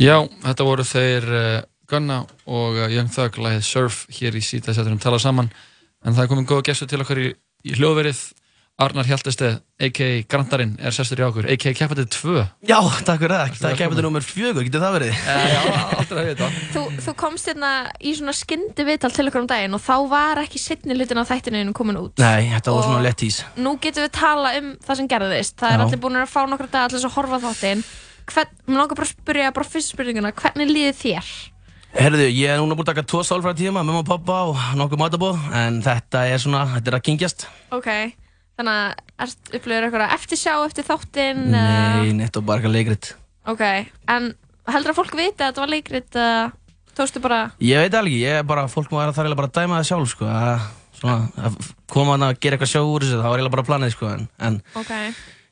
[0.00, 0.16] Já,
[0.46, 1.46] þetta voru þeir uh,
[1.90, 5.50] Gunna og uh, Young Thug lagið Surf hér í síta setjum tala saman
[6.00, 7.32] en það er komin góða gestur til okkar í,
[7.68, 8.22] í hljóðverið
[8.80, 10.22] Arnar Hjaltesteð, a.k.a.
[10.24, 11.74] Grandarinn er sestur í okkur, a.k.a.
[11.76, 12.38] keppandið 2
[12.70, 14.24] Já, takk fyrir það, það er keppandið nr.
[14.30, 15.20] 4, getur það verið?
[15.20, 15.60] E, já,
[15.98, 19.76] aldrei að vita Þú, þú komst hérna í svona skyndi viðtal til okkur um daginn
[19.76, 23.28] og þá var ekki sittni hlutin á þættinu komin út Nei, þetta var svona lett
[23.28, 25.84] ís Nú getum við tala um það sem gerðist Það er já.
[25.84, 27.84] allir búin að fá nokkru dag allir að horfa þáttinn
[28.36, 31.30] Mér langar bara að spyrja, bara fyrst spurninguna, hvernig líði þér?
[31.90, 34.60] Herðu, ég er núna búin að taka tvo sálfræða tíma með mamma og pappa og
[34.78, 37.88] nokkuð matabóð en þetta er svona, þetta er að kingjast Ok,
[38.60, 41.42] þannig að upplöður eitthvað eftirsjá eftir þáttinn?
[41.50, 43.10] Nei, neitt og bara eitthvað leikrit
[43.50, 43.64] Ok,
[44.14, 44.30] en
[44.70, 46.46] heldur að fólk viti að þetta var leikrit eða
[47.00, 47.40] tóstu bara?
[47.64, 50.30] Ég veit alveg, ég er bara, fólk má það bara að dæma það sjálf sko
[50.30, 51.58] að, svona, að
[51.90, 54.62] koma að gera eitthvað sjá úr þessu, það var eiginlega bara planið sko en, en
[54.78, 55.10] okay.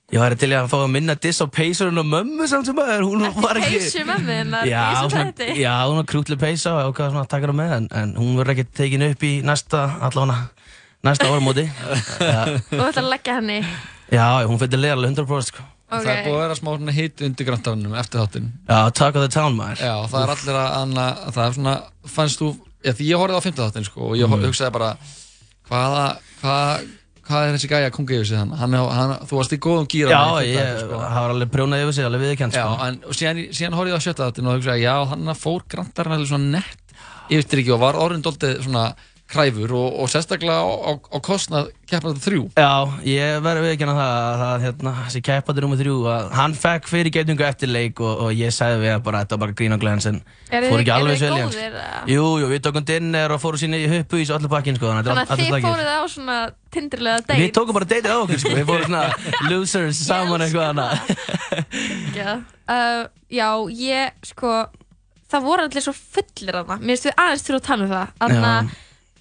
[0.08, 3.02] Ég væri til að fá að minna diss á peysurinn og mömmu samt sem aður,
[3.04, 3.76] hún var ekki...
[3.76, 5.48] Peysu mömmu í þessu tætti?
[5.60, 8.38] Já, hún var krútli peysa og ákvaða svona að taka það með, en, en hún
[8.38, 10.70] verður ekki tekin upp í næsta, allavega,
[11.04, 11.66] næsta áramóti.
[12.70, 13.58] Þú ætti að leggja henni?
[14.08, 15.66] Já, hún fyrir leðarlega 100% sko.
[15.88, 16.00] Okay.
[16.06, 18.48] Það er búið að vera smá svona hitt undir grantarannum eftir þáttinn.
[18.64, 19.84] Já, Talk of the Town maður.
[19.84, 21.76] Já, það er allir að, að það er svona,
[22.16, 24.48] fannst þú, já því ég horfið á 15 þáttinn sko og ég mm.
[24.48, 24.90] hugsaði bara,
[25.68, 26.04] hvaða,
[26.40, 26.74] hvaða,
[27.28, 28.58] hvað er þessi gæja að konga yfir sig þannig?
[28.62, 31.00] Hann, hann, þú varst í góðum gýra Já, ég sko.
[31.04, 32.64] hafa alveg prjónað yfir sig, alveg viðkjent sko.
[32.64, 36.16] Já, en síðan, síðan horfið ég á sjötta þáttinn og hugsaði, já, hann fór grantarinn
[36.16, 36.96] alveg svona nett
[37.28, 38.84] yfir styrki og var orðin doldið svona
[39.28, 42.42] kræfur og, og sérstaklega á, á, á kostnað keppandi þrjú.
[42.56, 42.72] Já,
[43.04, 47.12] ég verði viðkjent að það, að hérna, þessi keppandi nummið þrjú, að hann fekk fyrir
[47.12, 49.82] getningu eftir leik og, og ég segði við að bara þetta var bara grín og
[49.82, 51.44] glens en fór ekki alveg svelja.
[51.44, 51.76] Er þið góðir?
[52.14, 54.94] Jú, jú, við tókum dinner og fórum síni í huppu í svo allir pakkin sko.
[54.96, 56.40] Þannig að þið fóruð á svona
[56.72, 57.38] tindrilega date?
[57.42, 59.04] Við tókum bara date á okkur sko, við fórum svona
[59.52, 61.14] losers saman eitthvað annað.
[62.16, 62.34] Já,
[62.72, 64.56] uh, já, ég sko,
[65.28, 68.76] það voru allir svo fullir aðna, mér finnst við aðeins til að tala um það,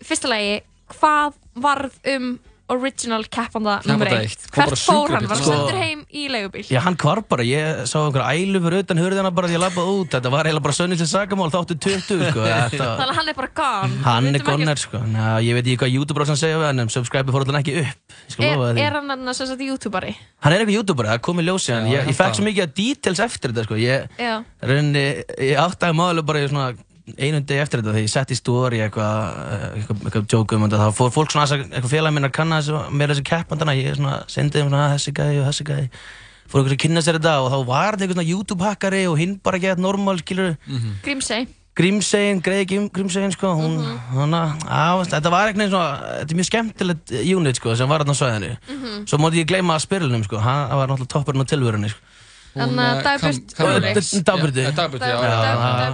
[0.06, 0.62] fyrsta lagi,
[0.98, 4.10] hvað varð um original keppanda nr.
[4.12, 4.48] 1?
[4.52, 5.28] Hvert fór hann?
[5.30, 6.66] Var hann sendur heim í leigubíl?
[6.68, 7.46] Já, hann kvar bara.
[7.48, 10.10] Ég sá einhver ælu fyrir utan hurðina bara því að ég lappaði út.
[10.16, 12.44] Þetta var eiginlega bara sönnilsins sagamál þáttu 20, sko.
[12.76, 14.00] Þannig að hann er bara gone?
[14.04, 15.02] Hann er gone, sko.
[15.14, 18.18] Ná, ég veit ekki hvað YouTube-brásan segja við hann, en subscribe fór alltaf ekki upp.
[18.44, 20.12] Er, er hann annars þess að YouTuberi?
[20.44, 21.88] Hann er eitthvað YouTuberi, það kom í ljósi hann.
[21.94, 23.80] Ég, ég fekk svo mikið details eftir þetta, sko.
[23.80, 26.74] Ég, ég átti að málu bara í svona
[27.16, 29.28] einum deg eftir þetta þegar ég sett í stóri eitthvað
[29.78, 33.14] eitthvað, eitthvað joke um þetta þá fór fólk svona eitthvað félag minn að kanna mér
[33.14, 35.86] þessi keppandana ég svona sendið um svona þessi gæði og þessi gæði
[36.48, 39.18] fór eitthvað að kynna sér þetta og þá var þetta eitthvað svona YouTube hackari og
[39.22, 41.00] hinn bara gett normal skilur mm -hmm.
[41.06, 41.48] Grímsey
[41.78, 44.18] Grímseyin, Greiði Grímseyin sko hún, mm -hmm.
[44.18, 48.16] hana, á, þetta var eitthvað svona þetta er mjög skemmtilegt unit sko sem var þarna
[48.18, 49.08] á svæðinu mm -hmm.
[49.08, 52.00] svo móti ég gleyma að spyrlunum sko hann var náttúrulega toppurinn á tilvörunni sko
[52.58, 53.02] Þannig að
[54.28, 55.08] Dagbjörn Dagbjörn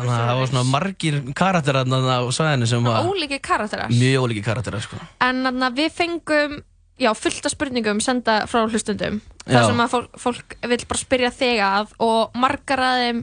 [0.09, 3.91] Það var svona margir karakterar á svæðinu sem var Ólíki karakterar.
[3.93, 5.01] Mjög ólíki karakterar sko.
[5.23, 5.43] En
[5.75, 6.61] við fengum
[7.01, 11.31] já, fullt af spurningum senda frá hlustundum þar sem að fólk, fólk vil bara spyrja
[11.33, 13.21] þig að og margar að þeim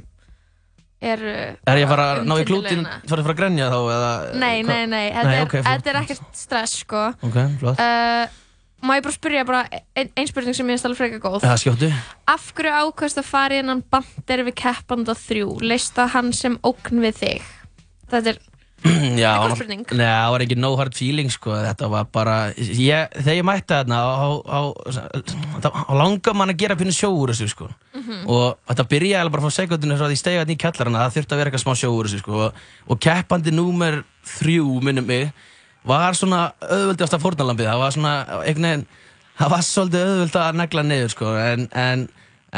[1.00, 1.24] er
[1.64, 3.78] Er ég að fara að ná í klútin fyrir að fara að grenja þá?
[3.94, 4.12] Eða,
[4.42, 7.06] nei, nei, nei, þetta er, okay, er ekkert stress sko.
[7.26, 7.80] Ok, flott.
[7.80, 8.40] Uh,
[8.80, 11.44] Má ég bara spyrja bara ein, ein spurning sem ég finnst alveg freka góð.
[11.44, 11.90] Já, skjóttu.
[12.30, 15.58] Af hverju ákvæmst að fara í hennan bandir við keppanda þrjú?
[15.60, 17.50] Leist það hann sem ókn við þig?
[18.08, 18.40] Þetta er
[18.80, 19.82] eitthvað spurning.
[19.92, 21.52] Já, það var ekki no hard feeling sko.
[21.66, 24.00] Þetta var bara, ég, þegar ég mætti þarna
[24.48, 27.68] á langa mann að gera fyrir sjó úr þessu sko.
[27.92, 28.24] Mm -hmm.
[28.32, 31.04] Og þetta byrjaði alveg bara frá sekundinu frá því ég stegi þarna í kellarna.
[31.04, 32.32] Það þurfti að vera eitthvað smá sjó úr þessu sko.
[32.40, 32.52] Og,
[32.88, 35.32] og keppandi númer þrjú, minnum mig
[35.86, 38.86] var svona auðvöldast af fórnalambið, það var svona einhvern veginn,
[39.40, 42.06] það var svolítið auðvöld að negla niður sko, en, en,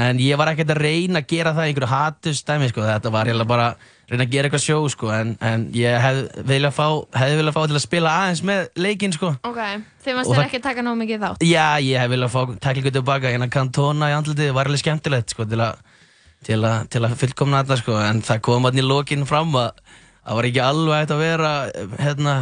[0.02, 3.30] en ég var ekkert að reyna að gera það í einhverju hatustæmi sko, þetta var
[3.30, 6.86] hérna bara að reyna að gera eitthvað sjó sko, en, en ég hefði viljað fá,
[7.22, 9.32] hefði viljað fá til að spila aðeins með leikinn sko.
[9.48, 9.62] Ok,
[10.04, 11.46] þið varst þér ekki að taka ná mikið þátt?
[11.46, 15.32] Já, ég hefði viljað fá teklingu tilbaka, hérna kantóna í andlitið, það var alveg skemmtilegt
[15.32, 15.80] sko, til að,
[16.44, 19.70] til að, til að fullkomna þetta sko, en það kom allir í lókinn fram að
[20.22, 21.54] það var ekki alveg hægt að vera,
[22.02, 22.34] hérna,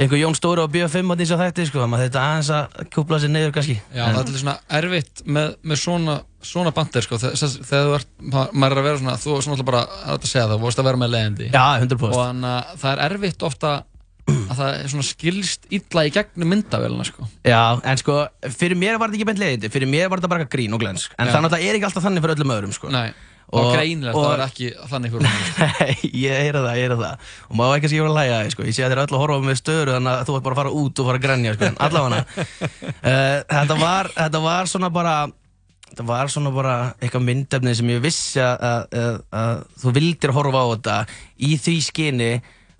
[0.00, 3.20] einhver Jón Stóri á BF5 á því að þetta sko, maður þetta aðeins að kúpla
[3.20, 3.76] sér neyður kannski.
[3.92, 4.16] Já, en.
[4.16, 6.16] það er svona erfitt með, með svona,
[6.52, 9.70] svona bandir sko, þegar þú ert, maður er að vera svona, þú er svona alltaf
[9.70, 11.48] bara að segja það, þú vorust að vera með leiðindi.
[11.52, 12.10] Já, 100%.
[12.10, 13.72] Og þannig að það er erfitt ofta
[14.30, 17.26] að það er svona skilst illa í gegnum myndavélina sko.
[17.46, 18.20] Já, en sko,
[18.54, 21.08] fyrir mér var þetta ekki beint leiðindi, fyrir mér var þetta bara grín og glens,
[21.18, 22.92] en að það er ekki alltaf þannig fyrir öllum öðrum sko.
[22.94, 23.10] Nei.
[23.50, 25.40] Og, að það er ekki þannig fyrir hún.
[25.80, 27.24] Nei, ég heyra það, ég heyra það.
[27.48, 28.66] Og maður ekki að skilja að læga það, sko.
[28.68, 30.54] Ég sé að þér er öll að horfa með störu þannig að þú ert bara
[30.54, 31.70] að fara út og fara að grenja, sko.
[31.86, 35.16] Allavega, uh, þetta, var, þetta var svona bara,
[35.90, 40.36] það var svona bara eitthvað myndefni sem ég vissi að, að, að, að þú vildir
[40.38, 40.98] horfa á þetta
[41.50, 42.32] í því skyni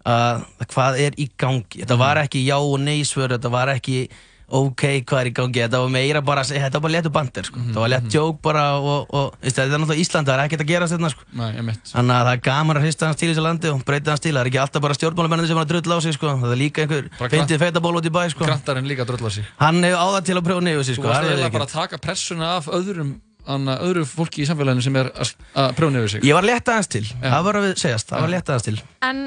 [0.09, 4.07] að hvað er í gangi þetta var ekki já og nei svör þetta var ekki
[4.51, 7.61] ok, hvað er í gangi þetta var meira bara, þetta var bara letu bandir sko.
[7.67, 10.71] þetta var letu joke bara og, og þetta er náttúrulega Ísland, það er ekkert að
[10.73, 11.27] gera þetta sko.
[11.39, 11.83] Nei, ég mitt.
[11.93, 14.25] þannig að það er gaman að hrista hans til í þessu landi og breyta hans
[14.25, 16.35] til, það er ekki alltaf bara stjórnmálumennir sem er að drull á sig sko.
[16.43, 18.45] það er líka einhver fyndið feitaból út í bæ sko.
[18.49, 19.45] Grantarinn líka dröll á sig.
[19.63, 21.09] hann hefur áða til að prjóða nefnir sig Þú sko.
[21.11, 23.13] varst alveg eiginlega bara að taka pressuna af öðrum,
[23.47, 26.25] anna, öðru fólki í samfélaginu sem er að, að prjóna yfir sig.
[26.29, 28.77] ég var létt aðeins til, það var að við segjast það var létt aðeins til
[29.11, 29.23] En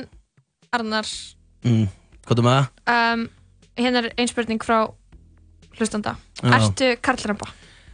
[0.73, 1.09] Arnar,
[1.67, 1.87] mm.
[2.27, 2.93] hvað er með það?
[3.13, 3.25] um,
[3.83, 4.77] hérna er ein spurning frá
[5.79, 6.15] hlustanda.
[6.43, 7.47] Ertu karlramba?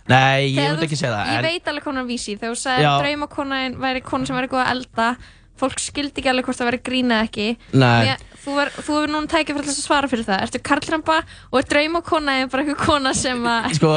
[0.10, 2.56] Nei, ég Þegar myndi þú- ekki segja það Ég en, veit alveg konar vísi, þegar
[2.56, 2.90] þú sagði Já.
[2.90, 5.08] að draumakonan væri kona sem væri góð að elda
[5.60, 7.48] fólk skildi ekki alveg hvort það væri grína eða ekki
[7.80, 8.10] Nei.
[8.10, 11.18] Ég, þú, hefur núna tækið fyrir þess að svara fyrir það Ertu karlramba
[11.50, 13.94] og er draumakona bara eitthvað kona sem að Sko,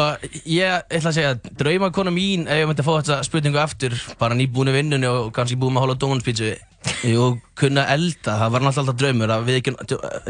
[0.51, 3.97] ég ætla að segja að draumakona mín ef ég myndi að fá þetta spurningu aftur
[4.21, 8.53] bara nýbúin í vinnunni og kannski búin með að hóla dómunspítsu og kunna elda, það
[8.55, 9.75] var náttúrulega alltaf draumur að við ekki,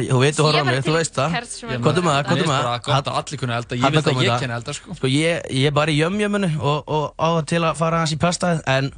[0.08, 2.82] þú veit þú horfður á mig, þú veist það það, að er bara það?
[2.88, 3.78] gott að allir kunna elda.
[3.78, 4.96] Ég veit að ég kenni elda, sko.
[4.98, 8.20] Sko, ég, ég er bara í jömjömunu og, og á til að fara hans í
[8.20, 8.92] pastað en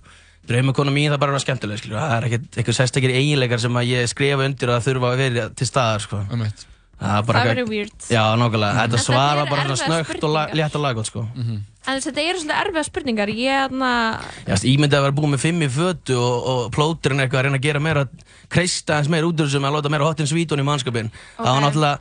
[0.49, 1.99] draumakona mín það bara er skemmtileg skilur.
[1.99, 5.49] það er ekkert eitthvað sérstakir eiginleikar sem að ég skrifa undir að þurfa að vera
[5.57, 6.23] til staðar sko.
[6.31, 6.45] Um
[7.05, 7.95] það er bara Það eitthvað- verður weird.
[8.09, 11.27] Já, nákvæmlega, þetta þetta svar var bara svona snögt og létt og laggótt sko.
[11.87, 13.29] En þetta eru svolítið erfiða spurningar.
[13.29, 13.91] Ég þarna
[14.47, 17.45] Já, ég myndi að vera búið með fimm í fötu og, og plóturinn eitthvað að
[17.45, 18.07] reyna að gera meira
[18.49, 21.65] kreista eins meira út úr þessum að láta meira hotinn svítun í mannskapin það var
[21.67, 21.99] náttúrulega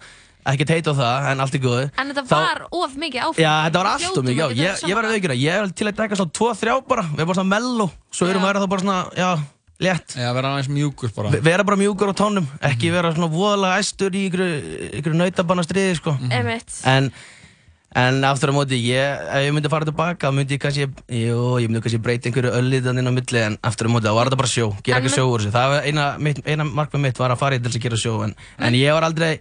[0.51, 3.43] ekkert heit á það en allt er góð En þetta Þá- var of mikið áfram
[3.45, 5.87] Já, þetta var allt og mikið, já, ég, ég var að aukina, ég er til
[5.89, 8.83] að taka svona 2-3 bara, við erum bara svona mello, svo erum við þá bara
[8.85, 9.29] svona, já,
[9.83, 11.29] létt, Já, vera aðeins mjúkur bara.
[11.33, 14.43] V- vera bara mjúkur á tónum, ekki vera svona voðalega æstur í ykkur,
[14.99, 17.09] ykkur nautabanna stríði, sko, Emitt en,
[17.95, 21.41] en aftur á móti, ég, ef ég myndi fara tilbaka, þá myndi ég kannski, jú,
[21.61, 24.29] ég myndi kannski breyta einhverju öllíðan inn á milli, en aftur á móti, þá var
[24.31, 27.05] þetta bara sjó, gera En ekki sjó úr þessu, það var eina, mitt, eina markmið
[27.09, 29.33] mitt var að fara í til þess að gera sjó, en, en ég var aldrei,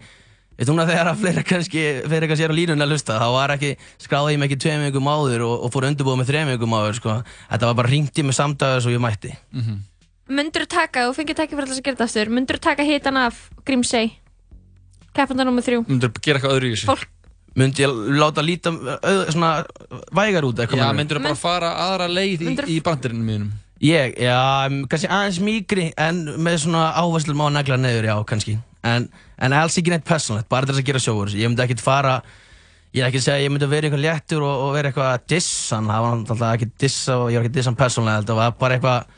[0.58, 3.54] Veit núna þegar að fleira kannski, fleira kannski er á línunni að lusta, þá var
[3.56, 3.70] ekki,
[4.04, 6.98] skráði ég mig ekki tveim vikum áður og, og fór undirbúið með þreim vikum áður,
[7.00, 7.16] sko.
[7.50, 9.32] Þetta var bara ringt í mig samdæðis og ég mætti.
[10.32, 14.12] Myndur þú taka, þú fengið að gera þetta aftur Myndur þú taka hitan af Grímsey
[15.12, 15.64] Keppanda nr.
[15.66, 16.88] 3 Myndur gera eitthvað öðru í þessu.
[16.88, 17.10] Fólk
[17.58, 19.50] Myndi ég láta líta auð, svona
[20.16, 21.00] vægar út eitthvað Já, meinarðu?
[21.02, 23.50] myndur bara fara aðra leið í, í bandirinn mínum.
[23.82, 24.38] Ég, já,
[24.88, 28.54] kannski aðeins mýgri en með svona áherslum á að negla neður, já, kannski.
[28.82, 29.06] En,
[29.38, 31.30] en alls ekki neitt personlegt, bara þess að gera sjóur.
[31.36, 32.16] Ég myndi ekkert fara,
[32.92, 35.12] ég er ekki að segja að ég myndi vera eitthvað léttur og, og vera eitthvað
[35.12, 35.92] að dissa hann.
[35.92, 38.24] Það var náttúrulega ekki dissa og ég var ekki að dissa hann persónlega.
[38.24, 39.16] Þetta var bara eitthvað,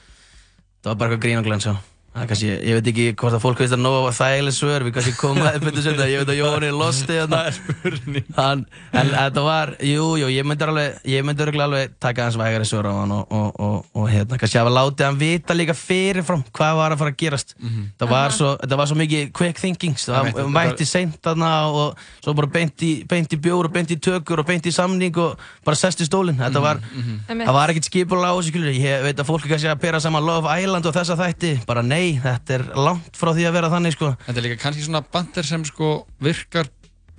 [0.84, 1.68] það var bara eitthvað grín og glens,
[2.14, 5.12] Það kannski, ég veit ekki hvort að fólk veist að nóga þægileg svör, við kannski
[5.18, 7.40] komum að þetta sem þetta, ég veit að Jóni er losti þarna.
[7.40, 8.28] Það er spurning.
[8.36, 8.60] Hann,
[9.00, 12.68] en þetta var, jú, jú, ég myndi alveg, ég myndi örugglega alveg taka hans vægari
[12.70, 16.44] svör á hann og, og, og, og hérna, kannski hafa látið hann vita líka fyrirfram
[16.54, 17.56] hvað var að fara að gerast.
[17.98, 22.06] Það var svo, þetta var svo mikið quick thinking, það var mætti seint þarna og
[22.22, 25.18] svo bara beint í, beint í bjór og beint í tökur og beint í samning
[25.18, 25.34] og
[25.66, 26.38] bara sest í stólinn.
[26.38, 27.42] Þetta var, Einmitt.
[27.42, 30.26] það var ekkert skipulega á þessu, skilur, ég veit að fólk kannski að pera saman
[30.30, 33.96] Love Island og þessa þætti, bara nei, þetta er langt frá því að vera þannig,
[33.96, 34.12] sko.
[34.26, 35.90] Þetta er líka kannski svona bandir sem sko
[36.24, 36.70] virkar,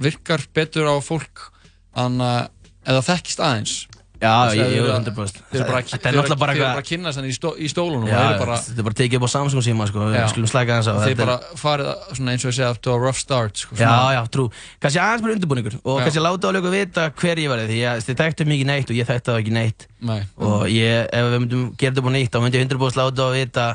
[0.01, 1.49] virkar betur á fólk
[1.95, 2.45] en uh,
[2.85, 3.75] eða þekkist aðeins.
[4.15, 5.39] Já, að ég, þeir ég, eru að- 100%.
[5.51, 7.49] Þeir eru bara, Þetta er náttúrulega bara þeir eru bara að kynna þannig í, stó,
[7.59, 10.05] í stólunum Já, og eru bara, þetta er bara tekið upp á Samsung síma sko,
[10.07, 10.23] við Já.
[10.31, 12.93] skulum slæka þess á þeir þetta bara farið að- svona eins og ég segja to
[12.95, 14.45] a rough start sko, Já, já, trú.
[14.79, 18.71] Kannski aðeins bara undirbúningur og kannski láta álega vita hver ég að þið þekktu mikið
[18.71, 20.21] neitt og ég þekktu það ekki neitt Nei.
[20.39, 23.35] og ég, ef við myndum gera þetta búin nýtt þá myndi ég undirbúinst láta að
[23.35, 23.67] vita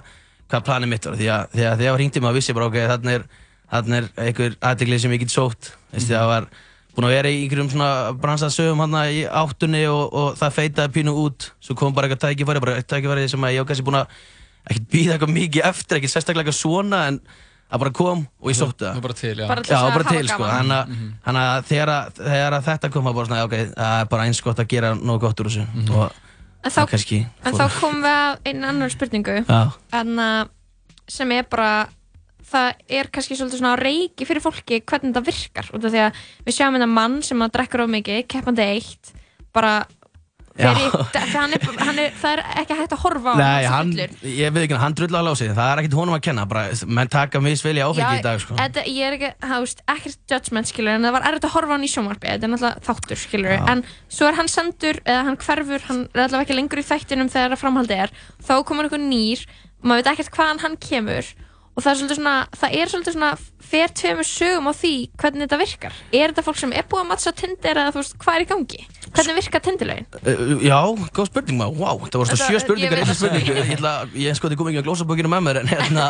[0.50, 1.16] hvað planið mitt var.
[1.21, 3.25] Því að því að þegar ég hringdi maður vissi bara ok, þarna er,
[3.71, 5.71] þarna er einhver aðteklið sem ég get sótt.
[5.95, 6.49] Veistu, það var
[6.97, 7.90] búin að vera í einhverjum svona
[8.23, 11.50] bransaðsögum hann í áttunni og, og það feitaði pínu út.
[11.62, 14.19] Svo kom bara eitthvað tækifæri, bara eitthvað tækifæri sem að ég var kannski búin að
[14.71, 17.21] ekkert býða eitthvað mikið eftir, ekkert sérstaklega eitthvað svona en
[17.71, 18.97] það bara kom og ég sótti það.
[18.99, 19.47] Það bara til, já.
[19.52, 20.97] Bara til Já, bara til sko, þannig að-
[21.28, 24.40] þannig að þegar, þegar að þetta kom að bara svona, ok, það er bara eins
[24.42, 25.66] gott að gera nógu gott úr þessu.
[25.95, 26.19] Og
[26.61, 29.38] En það þá, en þá komum við að einu annar spurningu.
[29.97, 30.43] En uh,
[31.09, 31.71] sem er bara
[32.50, 35.71] það er kannski svolítið svona reiki fyrir fólki hvernig þetta virkar.
[35.71, 39.12] Því að við sjáum hérna mann sem að drekkur of mikið keppandi eitt
[39.55, 39.81] bara
[40.59, 40.73] Já.
[41.38, 43.92] hann er, það er ekki hægt að horfa á nei, hann,
[44.26, 46.64] ég veit ekki, hann drullar alveg á sig, það er ekkert honum að kenna, bara,
[46.90, 48.57] menn taka misvelja áfengi í dag, sko.
[48.59, 51.71] þetta, ég er ekki, það veist, ekkert judgment skilur, en það var erfitt að horfa
[51.71, 53.62] á hann í sjónvarpi þetta er náttúrulega þáttur skilur, Já.
[53.73, 57.30] en svo er hann sendur, eða hann hverfur hann er allavega ekki lengur í þættinum
[57.30, 59.47] þegar að framhaldi er þá komur einhver nýr,
[59.87, 61.30] maður veit ekkert hvaðan hann kemur
[61.76, 63.30] og það er svolítið svona, það er svolítið svona
[63.71, 67.11] fer tveimur sögum á því hvernig þetta virkar er þetta fólk sem er búið að
[67.12, 68.80] mattsa Tinder eða þú veist, hvað er í gangi?
[69.11, 70.07] Hvernig virka tindilögin?
[70.23, 70.76] Uh, já,
[71.17, 74.37] góð spurning maður, wow, það voru svona sjö spurningar í þessu spurningu Ég ætla, ég
[74.38, 76.05] sko, þið kom ekki á glósabókinu með mér en hérna,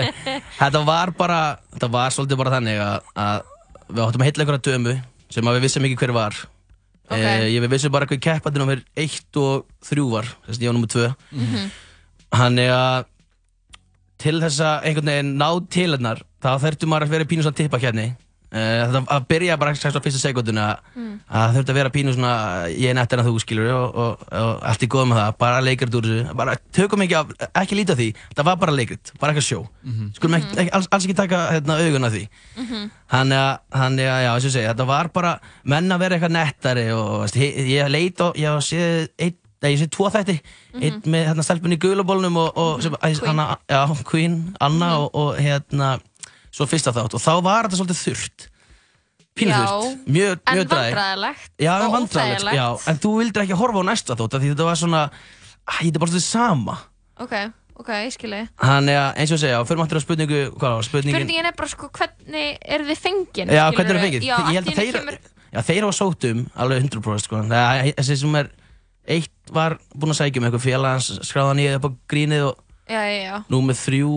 [0.60, 1.40] þetta var bara,
[1.74, 3.52] þetta var svolítið bara þannig að, að
[3.90, 4.96] við áttum að heitla einhverja dömu
[5.30, 6.40] sem að við vissum ekki hver var
[7.10, 7.18] Ok.
[7.18, 10.70] eh, Ég við vissum bara hver keppandi nummer 1 og 3 var, þess að ég
[10.72, 11.70] var nummer 2 Mhm.
[12.30, 13.08] Þannig að
[14.22, 17.42] til þess að einhvern veginn ná til hennar þá þurftu maður að vera í pínu
[17.46, 18.04] svona tippa hérna
[18.50, 21.20] Þetta að byrja bara strax á fyrsta sekundinu að Mm.
[21.30, 22.30] að þurfti að vera pínu svona
[22.74, 25.60] ég er nettir en þú skilur og, og, og allt í góð með það, bara
[25.62, 26.34] leikrit úr þessu.
[26.40, 27.30] Bara tökum ekki af,
[27.62, 28.08] ekki lítið af því.
[28.36, 29.60] Það var bara leikrit, bara eitthvað sjó.
[30.18, 32.24] Skulum ekki, ekki, alls, alls ekki taka hérna, augun af því.
[33.10, 35.32] Þannig að, þannig að já, eins og ég segi, þetta var bara
[35.64, 38.58] menn að vera eitthvað nettari og veist, ég, ég leit og ég
[39.20, 40.38] einn Nei, ég sé tvo þætti,
[40.80, 43.18] einn með hérna stelpunni í gulabólnum og, og sem, Queen.
[43.28, 45.90] hana, já, Queen, Anna og, og hérna,
[46.50, 48.46] svo fyrsta þátt og þá var þetta svolítið þurrt,
[49.38, 49.60] pínu Já.
[49.62, 50.90] þurrt, mjög, En mjög dræg.
[50.90, 54.52] vandræðilegt Já, og vandræðilegt, já, en þú vildir ekki horfa á næsta þótt af því
[54.54, 55.02] þetta var svona,
[55.78, 56.76] þetta er bara svolítið sama
[57.20, 57.34] Ok,
[57.80, 61.18] ok, ég skilji Þannig að eins og segja, fyrir máttur á spurningu, hvað var spurningin?
[61.20, 63.52] Spurningin er bara sko, hvernig er þið fengin?
[63.54, 64.26] Já, hvernig er það fengið?
[64.26, 65.20] Já, ég held að þeir, kemur...
[65.54, 67.44] já, þeir hafa sótt um alveg 100% sko,
[68.00, 68.50] þessi sem er,
[69.10, 73.00] eitt var búinn að sækja um eitthvað félag skráða nýja upp á grínið og Já,
[73.06, 74.14] já, já nú með þrjú,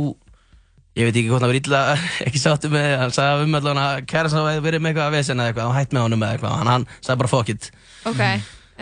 [0.98, 1.84] ég veit ekki hvort hann var illa,
[2.28, 5.08] ekki sáttu með, þig, hann sagði um allan að kæra sem hefði verið með eitthvað
[5.08, 7.54] að vesen eða eitthvað, hann hætt með honum eða eitthvað, hann, hann sagði bara fuck
[7.54, 7.70] it.
[8.10, 8.22] Ok,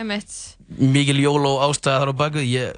[0.02, 0.40] emitt
[0.72, 2.76] Mikil jól og ástæða þar á baku, ég,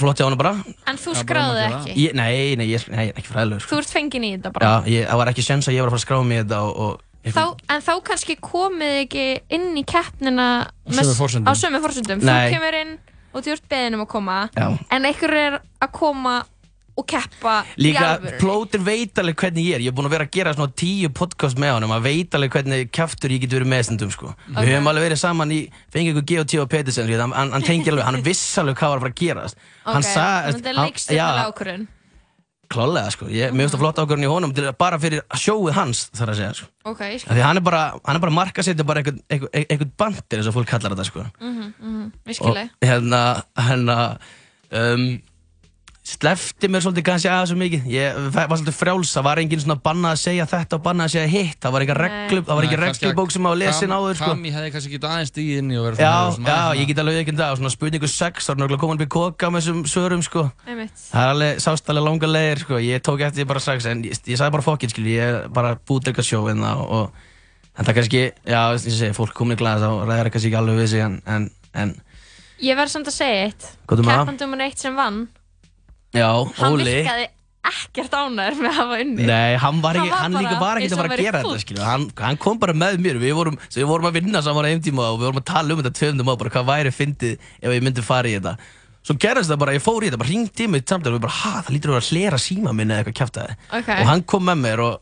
[0.00, 0.54] flott hjá hann bara,
[0.90, 3.70] En þú skráði ekki Ég, nei, nei, ég, nei, ekki fræðilegur sko.
[3.76, 5.92] Þú ert fengin í þetta bara Já, ég, það var ekki sens að ég var
[5.92, 7.44] að fara að skrá mig í þetta og, og þá,
[7.76, 10.48] En þá kannski komið ekki inn í keppnina.
[10.66, 12.96] Á sömu forsendum Þú kemur inn
[13.34, 14.66] og þú ert beðin um að koma Já.
[14.94, 16.34] En einhver er að koma
[16.94, 20.34] og keppa Líka, plótir veit alveg hvernig ég er Ég er búinn að vera að
[20.36, 24.12] gera svona tíu podcast með honum að veit alveg hvernig kjaftur ég get verið meðstundum
[24.14, 24.30] sko.
[24.54, 25.58] Við höfum alveg verið saman í
[25.94, 26.60] fengið ykkur G.O.T.
[26.62, 27.18] og Petersen sko.
[27.24, 30.00] hann, hann, hann tengi alveg, hann viss alveg hvað var að fara að gerast Hann
[30.00, 31.86] Ok, þannig að Þetta er hann- leikstjórnulega ákvörðun
[32.74, 36.32] Klálega sko, ég, mér finnst það flott ákvörðin í honum bara fyrir sjóið hans þarf
[36.32, 36.68] að segja sko.
[36.88, 40.40] Ok, ég skil Af Því hann er bara, hann er bara markasetja bara einhvern, bandir
[40.40, 41.26] eins og fólk kallar þetta sko.
[42.32, 43.20] Skilji hérna,
[43.68, 43.98] hérna
[44.72, 45.04] um,
[46.04, 47.86] slefti mér svolítið kannski aðeins svo mikið.
[47.88, 51.14] Ég var svolítið frjáls, það var engin svona bannað að segja þetta og bannað að
[51.14, 53.94] segja hitt, það var ekki reglu það var ekki reglubók sem á að lesa inn
[53.96, 54.28] áður sko.
[54.34, 56.90] Kami hefði kannski getið aðeins stíð inn í og verið já, svona já, aðeins ég
[56.90, 57.54] get alveg ekki það.
[57.54, 60.46] Og svona spurningu 6, þá er náttúrulega komin upp í koka með þessum svörum sko.
[60.68, 61.04] Einmitt.
[61.08, 62.80] Það er alveg, sást alveg langa leiðir sko.
[62.84, 65.72] Ég tók eftir því bara strax, en ég, ég sagði bara fokkin skilji, ég bara
[65.88, 67.22] búið eitthvað sjó það og
[67.74, 70.50] en það kannski, já, og ég segi, fólk komin í glæðis þá ræðir það kannski
[70.50, 71.94] ekki alveg við sig en, en, en
[72.62, 73.66] Ég verð samt að segja eitt.
[73.88, 74.20] Hvað er það?
[74.20, 75.24] Keppandum eitt sem vann
[76.14, 76.28] já,
[76.60, 77.26] Hann Óli virkaði
[77.64, 80.94] ekkert ánæður með að hafa unni Nei, hann var ekki, hann líka var ekki eins
[80.94, 81.62] að fara að gera þetta, fúll.
[81.64, 81.84] skilju.
[81.88, 84.70] Hann, hann kom bara með mér, við vorum, svo við vorum að vinna saman á
[84.70, 87.48] einn tíma og við vorum að tala um þetta tvöndum á, bara hvað væri fyndið
[87.64, 88.54] ef ég myndi fara í þetta.
[89.04, 91.24] Svo gerðist það bara, ég fór í þetta, bara ringdi í mig samtal og við
[91.24, 93.56] bara, ha, það lítur að vera að hlera síma minni eða eitthvað kjæftæði.
[93.80, 93.90] Ok.
[93.96, 95.00] Og hann kom með mér og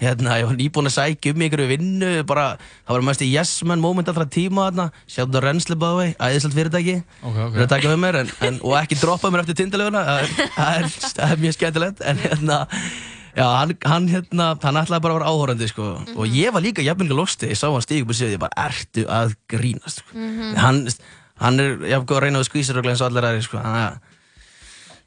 [0.00, 2.46] hérna, ég var nýbúinn að sækja um í einhverju vinnu, bara,
[2.88, 6.56] það var mest í yes man moment allra tíma þarna, sjáttu það reynsli báði, æðislegt
[6.58, 7.52] fyrirtæki, Ok, ok.
[7.54, 10.52] fyrir að taka með mér en, en, og ekki droppa mér eftir tindalöfuna, það er,
[10.56, 12.60] það er, er mjög skemmtilegt, en hérna,
[13.32, 15.84] Já, hann, hann, hérna, hann ætlaði bara að vera áhórandi sko.
[16.20, 18.52] og ég var líka jafnvel losti ég sá hann stíg upp og séu, ég bara,
[18.68, 20.26] ertu að grínast sko.
[20.60, 20.82] hann,
[21.40, 23.62] hann er jafn góð að reyna að skvísa röglega eins og allir aðri sko.
[23.64, 23.96] hann,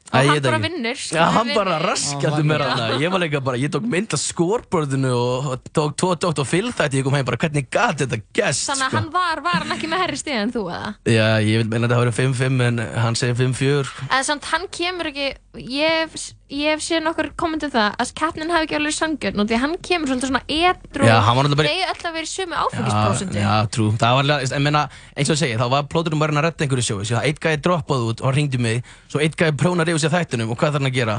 [0.06, 0.68] Og hann bara ekki.
[0.68, 4.20] vinnur Já, hann bara raskandi mér hann Ég var líka bara, ég tók mynd af
[4.22, 7.00] scoreboardinu og tók tvo tótt og fylgþætti.
[7.00, 9.90] Ég kom heim bara, hvernig gat þetta gæst Þannig að hann var, var hann ekki
[9.90, 10.94] með herri stíð en þú eða?
[11.10, 14.50] Já, ég vil meina að þetta hafi verið 5-5 en hann segir 5-4 En samt
[14.54, 15.28] hann kemur ekki,
[15.74, 16.14] ég
[16.46, 19.72] ég hef séð nokkur kommentum það að keppnin hafi ekki alveg sangjörn og því hann
[19.82, 23.54] kemur svona svona edru Já, hann var náttúrulega bara- Þeir vera í sömu áfengisprósentu já,
[23.74, 24.82] trú, það var alveg, ég meina,
[25.16, 27.62] eins og ég segi, þá var plóturum bara að redda einhverju sjói, svo eitt gæði
[27.66, 30.70] droppaði út og hann ringdi mig, svo eitt gæði prónar yfir sér þættunum og hvað
[30.70, 31.16] þarf hann að gera?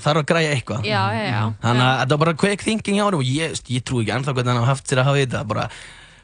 [0.00, 0.84] Þarf að græja eitthvað.
[0.88, 3.82] Já, já, já Þannig að þetta var bara quick thinking hjá hann og ég, ég
[3.84, 5.68] trú ekki ennþá hvernig hann hafa haft sér að hafa þetta, bara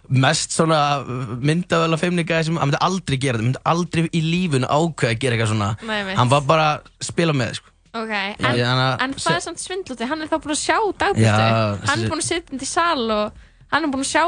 [0.08, 4.66] mest svona myndavel að feimninga sem hann myndi aldrei gera þetta, myndi aldrei í lífunu
[4.66, 6.16] ákveða að gera eitthvað svona, Nei, mitt.
[6.16, 7.68] hann var bara að spila með, sko.
[7.96, 10.92] Ok, en, að- en það er samt svindluti, hann er þá búinn að sjá Já,
[11.04, 13.32] dagbyrtu Hann er búinn að sitja inn í sal og
[13.72, 14.26] hann er búinn að sjá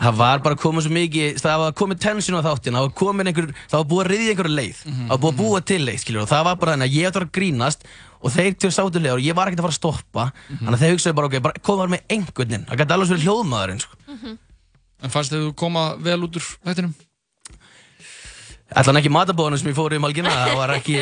[0.00, 3.28] Það var bara komið svo mikið, það var komið tension á þáttin, það var komið
[3.28, 5.98] einhver, það var búið að riðja einhverju leið, það var búið að búa til leið,
[6.00, 7.84] skiljur, og það var bara þannig að ég ætti að vera að grínast
[8.24, 10.80] og þeir til sátu leiður og ég var ekkert að fara að stoppa, þannig að
[10.86, 14.00] þeir hugsaði bara, ok, bara koma með einhvern inn, það gæti alveg verið hljóðmaðurinn, sko.
[15.04, 16.94] En fannst þið þú koma vel út úr þættinum?
[18.70, 20.96] Ætlan ekki matabóðunum sem ég fór í um helgina, það var ekki,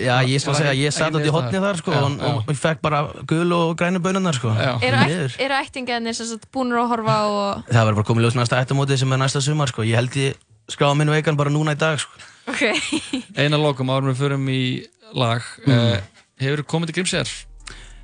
[0.00, 2.30] já ég skal segja, ég satt átt í hotni þar sko Já, og, já.
[2.40, 4.54] og ég fekk bara gul og grænu bönunnar sko.
[4.56, 4.72] Já.
[4.88, 7.66] Eru, ættingarnir sem sagt búinir að horfa og...
[7.68, 9.84] Það verður bara komið ljós næsta ættamóti sem er næsta sumar sko.
[9.84, 10.40] Ég held ég
[10.72, 12.16] skráða minn veikan bara núna í dag sko.
[12.48, 12.64] Ok.
[13.44, 14.62] Eina lokum árum við förum í
[15.12, 15.76] lag Mm.
[15.76, 17.30] uh, Hefur komið til Grímsæðar?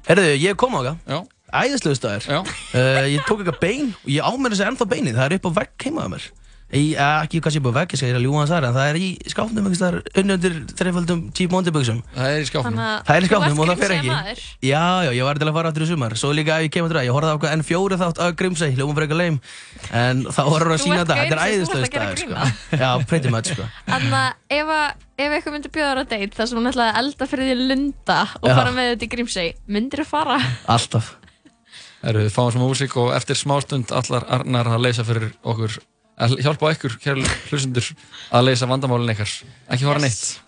[0.09, 1.19] Herðu, ég kom á það, Já,
[1.65, 2.29] æðislegu staðir.
[2.29, 2.39] já
[2.73, 5.49] Uh, ég tók eitthvað bein og ég á mér þessi ennþá beinin, það er upp
[5.49, 6.25] á vegg heima á mér.
[6.73, 8.87] Í, uh, ekki kannski upp á vegg, ég skal að ljúa hans þar, en það
[8.89, 11.99] er í skápnum einhvers þar unni undir þreiföldum Cheap Monty buksum.
[12.17, 14.09] Það er í skáfnum að Það er í skápnum þú og það fer ekki.
[14.09, 14.41] Grímseyjar maður.
[14.65, 16.95] Já, já, ég var til að fara aftur í sumar Svo líka ef ég kemur
[16.97, 19.37] það, ég horfði á okkur N4 þátt að Grímsey, hljóma fyrir eitthvað leim
[20.01, 22.51] En þá voru hann að Þú sína ert þetta, er þú að staður grín sko.
[22.83, 23.69] Já, pretty much sko.
[23.93, 26.95] Þannig að ef, að- ef eitthvað myndi bjóða þér á date þar sem hún ætlaði
[26.97, 28.55] að elda fyrir því lunda og Já.
[28.57, 30.39] fara með þetta í Grímsey, myndir þú fara?
[30.73, 31.13] Alltaf
[32.03, 35.77] Erum við fáum sem músík og eftir smástund allar Arnar að leysa fyrir okkur
[36.23, 37.93] að hjálpa ykkur, kæra hlustendur
[38.33, 39.37] að leysa vandamálin ykkar.
[39.73, 40.42] Ekki fara neitt